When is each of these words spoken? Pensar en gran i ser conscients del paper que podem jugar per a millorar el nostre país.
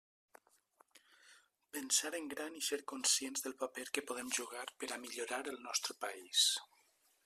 Pensar 1.75 2.11
en 2.21 2.31
gran 2.33 2.57
i 2.61 2.63
ser 2.69 2.81
conscients 2.93 3.47
del 3.47 3.57
paper 3.63 3.87
que 3.99 4.05
podem 4.09 4.35
jugar 4.41 4.67
per 4.81 4.95
a 4.97 5.01
millorar 5.07 5.45
el 5.55 5.65
nostre 5.69 6.01
país. 6.07 6.53